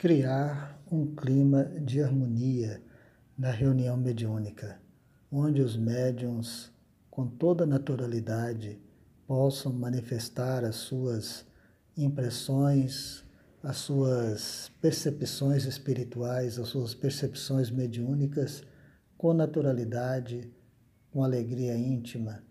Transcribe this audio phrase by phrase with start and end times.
[0.00, 2.82] criar um clima de harmonia
[3.36, 4.80] na reunião mediúnica,
[5.30, 6.72] onde os médiums,
[7.10, 8.80] com toda naturalidade,
[9.26, 11.44] possam manifestar as suas
[11.94, 13.22] impressões,
[13.62, 18.62] as suas percepções espirituais, as suas percepções mediúnicas
[19.18, 20.50] com naturalidade,
[21.10, 22.42] com alegria íntima,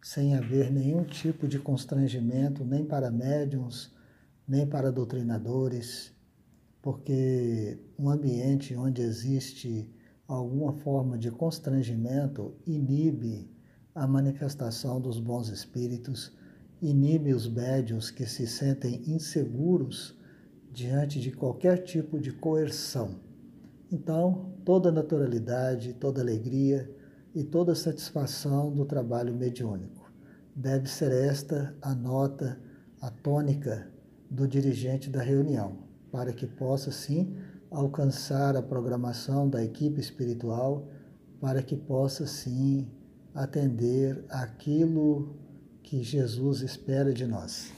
[0.00, 3.92] sem haver nenhum tipo de constrangimento nem para médiums,
[4.48, 6.13] nem para doutrinadores,
[6.84, 9.90] porque um ambiente onde existe
[10.28, 13.50] alguma forma de constrangimento inibe
[13.94, 16.36] a manifestação dos bons espíritos,
[16.82, 20.14] inibe os médios que se sentem inseguros
[20.70, 23.18] diante de qualquer tipo de coerção.
[23.90, 26.94] Então, toda naturalidade, toda alegria
[27.34, 30.12] e toda satisfação do trabalho mediúnico.
[30.54, 32.60] Deve ser esta a nota,
[33.00, 33.90] a tônica
[34.30, 37.34] do dirigente da reunião para que possa, sim,
[37.72, 40.86] alcançar a programação da equipe espiritual,
[41.40, 42.86] para que possa, sim,
[43.34, 45.34] atender aquilo
[45.82, 47.72] que Jesus espera de nós.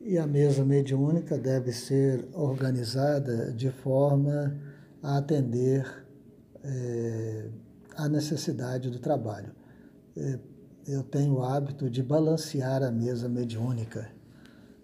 [0.00, 4.60] E a mesa mediúnica deve ser organizada de forma
[5.00, 5.86] a atender
[6.64, 7.48] é,
[7.96, 9.54] a necessidade do trabalho.
[10.16, 10.36] É,
[10.84, 14.18] eu tenho o hábito de balancear a mesa mediúnica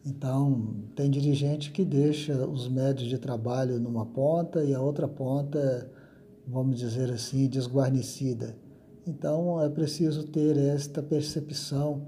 [0.08, 5.90] então, tem dirigente que deixa os médios de trabalho numa ponta e a outra ponta,
[6.46, 8.56] vamos dizer assim, desguarnecida.
[9.04, 12.06] Então, é preciso ter esta percepção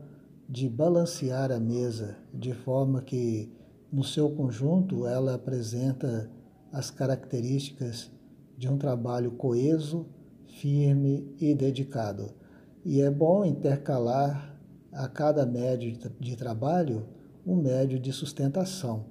[0.48, 3.52] de balancear a mesa de forma que,
[3.92, 6.30] no seu conjunto, ela apresenta
[6.72, 8.12] as características
[8.56, 10.06] de um trabalho coeso,
[10.46, 12.30] firme e dedicado.
[12.84, 14.56] E é bom intercalar
[14.92, 17.17] a cada médio de trabalho
[17.48, 19.06] um médio de sustentação.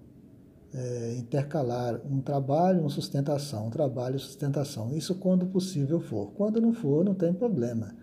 [0.73, 4.95] É, intercalar um trabalho, uma sustentação, um trabalho sustentação.
[4.95, 6.33] Isso quando possível for.
[6.33, 7.95] Quando não for, não tem problema.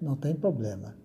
[0.00, 0.96] Não tem problema.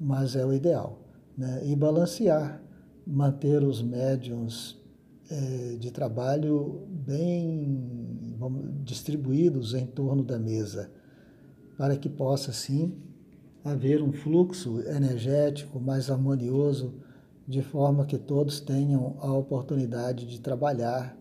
[0.00, 0.98] Mas é o ideal.
[1.36, 1.66] Né?
[1.66, 2.62] E balancear,
[3.06, 4.80] manter os médiums
[5.28, 8.38] é, de trabalho bem
[8.82, 10.90] distribuídos em torno da mesa,
[11.76, 12.96] para que possa, sim,
[13.64, 16.94] haver um fluxo energético mais harmonioso
[17.46, 21.16] de forma que todos tenham a oportunidade de trabalhar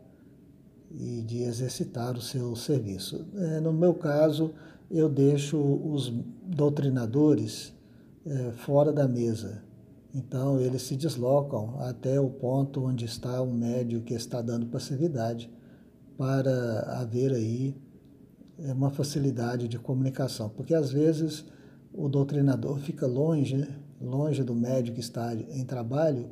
[0.92, 3.26] e de exercitar o seu serviço.
[3.36, 4.54] É, no meu caso,
[4.90, 6.10] eu deixo os
[6.44, 7.74] doutrinadores
[8.26, 9.64] é, fora da mesa.
[10.14, 15.52] Então, eles se deslocam até o ponto onde está o médio que está dando passividade
[16.18, 17.76] para haver aí
[18.58, 20.50] é, uma facilidade de comunicação.
[20.50, 21.46] Porque, às vezes,
[21.94, 23.68] o doutrinador fica longe, né?
[24.02, 26.30] Longe do médico que está em trabalho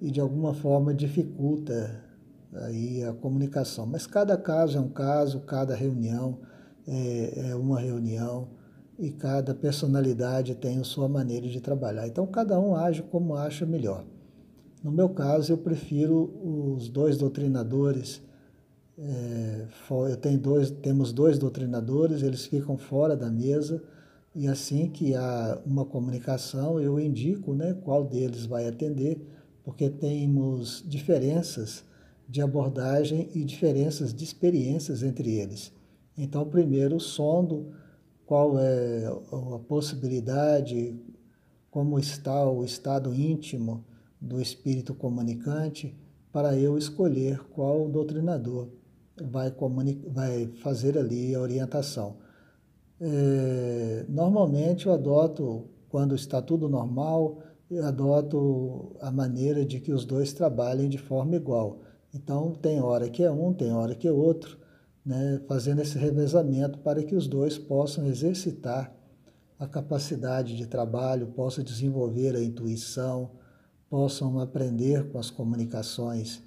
[0.00, 2.04] e de alguma forma dificulta
[2.52, 3.86] aí a comunicação.
[3.86, 6.38] Mas cada caso é um caso, cada reunião
[6.86, 8.48] é, é uma reunião
[8.98, 12.06] e cada personalidade tem a sua maneira de trabalhar.
[12.06, 14.04] Então cada um age como acha melhor.
[14.82, 18.22] No meu caso, eu prefiro os dois doutrinadores.
[18.96, 23.82] É, eu tenho dois, temos dois doutrinadores, eles ficam fora da mesa
[24.38, 29.20] e assim que há uma comunicação, eu indico né, qual deles vai atender,
[29.64, 31.82] porque temos diferenças
[32.28, 35.72] de abordagem e diferenças de experiências entre eles.
[36.16, 37.72] Então, primeiro, sondo
[38.24, 40.96] qual é a possibilidade,
[41.68, 43.84] como está o estado íntimo
[44.20, 45.98] do espírito comunicante,
[46.30, 48.68] para eu escolher qual doutrinador
[49.20, 49.52] vai,
[50.06, 52.18] vai fazer ali a orientação.
[53.00, 57.38] É, normalmente eu adoto, quando está tudo normal,
[57.70, 61.78] eu adoto a maneira de que os dois trabalhem de forma igual.
[62.12, 64.58] Então, tem hora que é um, tem hora que é outro,
[65.06, 68.92] né, fazendo esse revezamento para que os dois possam exercitar
[69.56, 73.30] a capacidade de trabalho, possam desenvolver a intuição,
[73.88, 76.42] possam aprender com as comunicações.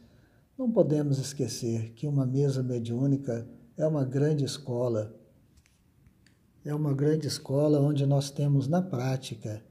[0.57, 3.47] Não podemos esquecer que uma mesa mediúnica
[3.77, 5.20] é uma grande escola
[6.63, 9.63] é uma grande escola onde nós temos na prática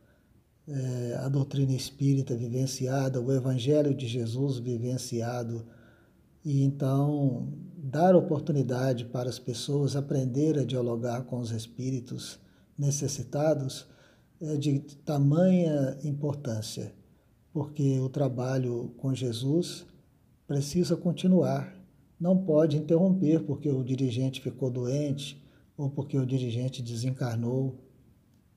[0.66, 5.66] é, a doutrina espírita vivenciada, o Evangelho de Jesus vivenciado,
[6.44, 12.40] e então dar oportunidade para as pessoas aprender a dialogar com os espíritos
[12.76, 13.86] necessitados
[14.40, 16.94] é de tamanha importância,
[17.52, 19.86] porque o trabalho com Jesus
[20.46, 21.72] precisa continuar,
[22.18, 25.40] não pode interromper porque o dirigente ficou doente
[25.80, 27.74] ou porque o dirigente desencarnou.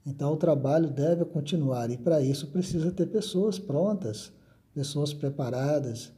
[0.06, 4.34] Então o trabalho deve continuar e para isso precisa ter pessoas prontas,
[4.74, 6.12] pessoas preparadas.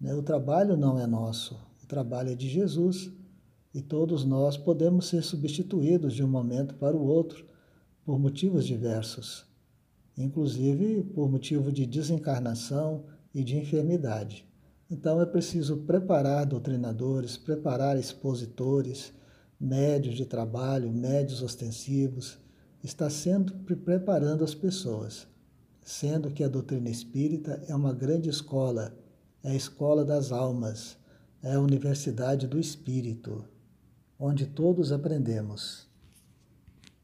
[0.00, 0.14] Né?
[0.14, 3.12] O trabalho não é nosso, O trabalho é de Jesus
[3.74, 7.44] e todos nós podemos ser substituídos de um momento para o outro
[8.02, 9.44] por motivos diversos,
[10.16, 13.04] inclusive por motivo de desencarnação
[13.34, 14.48] e de enfermidade.
[14.90, 19.12] Então é preciso preparar doutrinadores, preparar expositores,
[19.58, 22.38] médios de trabalho, médios ostensivos,
[22.82, 25.26] está sempre preparando as pessoas,
[25.82, 28.96] sendo que a doutrina espírita é uma grande escola,
[29.42, 30.96] é a escola das almas,
[31.42, 33.44] é a universidade do espírito
[34.18, 35.85] onde todos aprendemos.